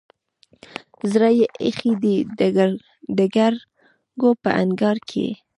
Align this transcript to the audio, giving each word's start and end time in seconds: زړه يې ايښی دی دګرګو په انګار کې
زړه 1.11 1.29
يې 1.37 1.45
ايښی 1.63 1.91
دی 2.03 2.15
دګرګو 3.19 4.29
په 4.43 4.49
انګار 4.61 4.97
کې 5.09 5.27